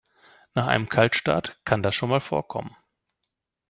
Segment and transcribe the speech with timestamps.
[0.55, 2.75] Nach einem Kaltstart kann das schon mal vorkommen.